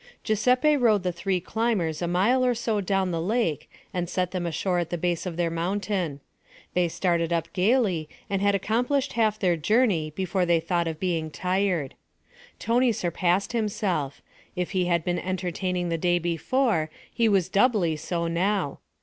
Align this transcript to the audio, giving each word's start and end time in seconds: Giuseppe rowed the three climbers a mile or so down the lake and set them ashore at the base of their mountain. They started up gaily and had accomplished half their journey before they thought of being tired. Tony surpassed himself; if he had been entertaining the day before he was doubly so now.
Giuseppe 0.23 0.75
rowed 0.75 1.03
the 1.03 1.11
three 1.11 1.39
climbers 1.39 2.01
a 2.01 2.07
mile 2.07 2.43
or 2.43 2.55
so 2.55 2.81
down 2.81 3.11
the 3.11 3.21
lake 3.21 3.69
and 3.93 4.09
set 4.09 4.31
them 4.31 4.47
ashore 4.47 4.79
at 4.79 4.89
the 4.89 4.97
base 4.97 5.27
of 5.27 5.37
their 5.37 5.51
mountain. 5.51 6.21
They 6.73 6.87
started 6.87 7.31
up 7.31 7.53
gaily 7.53 8.09
and 8.27 8.41
had 8.41 8.55
accomplished 8.55 9.13
half 9.13 9.37
their 9.37 9.55
journey 9.55 10.11
before 10.15 10.43
they 10.43 10.59
thought 10.59 10.87
of 10.87 10.99
being 10.99 11.29
tired. 11.29 11.93
Tony 12.57 12.91
surpassed 12.91 13.53
himself; 13.53 14.23
if 14.55 14.71
he 14.71 14.85
had 14.85 15.05
been 15.05 15.19
entertaining 15.19 15.89
the 15.89 15.99
day 15.99 16.17
before 16.17 16.89
he 17.13 17.29
was 17.29 17.47
doubly 17.47 17.95
so 17.95 18.25
now. 18.27 18.79